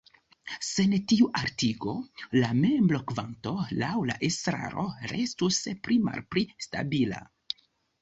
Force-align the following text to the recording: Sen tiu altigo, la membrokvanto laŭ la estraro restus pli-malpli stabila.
Sen 0.67 0.95
tiu 1.11 1.27
altigo, 1.39 1.93
la 2.39 2.49
membrokvanto 2.63 3.55
laŭ 3.85 3.93
la 4.13 4.19
estraro 4.31 4.89
restus 5.15 5.63
pli-malpli 5.87 6.49
stabila. 6.69 7.27